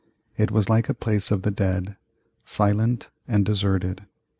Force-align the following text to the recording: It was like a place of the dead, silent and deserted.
It 0.35 0.49
was 0.49 0.67
like 0.67 0.89
a 0.89 0.95
place 0.95 1.29
of 1.29 1.43
the 1.43 1.51
dead, 1.51 1.95
silent 2.43 3.09
and 3.27 3.45
deserted. 3.45 4.01